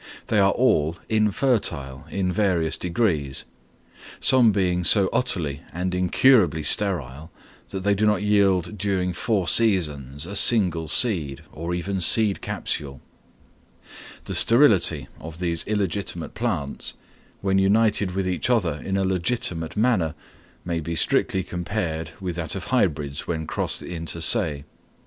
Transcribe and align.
They 0.25 0.39
are 0.39 0.51
all 0.53 0.97
infertile, 1.09 2.05
in 2.09 2.31
various 2.31 2.75
degrees; 2.75 3.43
some 4.19 4.51
being 4.51 4.83
so 4.83 5.11
utterly 5.13 5.61
and 5.71 5.93
incurably 5.93 6.63
sterile 6.63 7.29
that 7.69 7.81
they 7.81 7.93
did 7.93 8.07
not 8.07 8.23
yield 8.23 8.79
during 8.79 9.13
four 9.13 9.47
seasons 9.47 10.25
a 10.25 10.35
single 10.35 10.87
seed 10.87 11.43
or 11.51 11.75
even 11.75 12.01
seed 12.01 12.41
capsule. 12.41 12.99
The 14.25 14.33
sterility 14.33 15.07
of 15.19 15.37
these 15.39 15.63
illegitimate 15.67 16.33
plants, 16.33 16.95
when 17.41 17.59
united 17.59 18.13
with 18.15 18.27
each 18.27 18.49
other 18.49 18.81
in 18.83 18.97
a 18.97 19.05
legitimate 19.05 19.77
manner, 19.77 20.15
may 20.65 20.79
be 20.79 20.95
strictly 20.95 21.43
compared 21.43 22.09
with 22.19 22.37
that 22.37 22.55
of 22.55 22.63
hybrids 22.63 23.27
when 23.27 23.45
crossed 23.45 23.83
inter 23.83 24.19
se. 24.19 24.65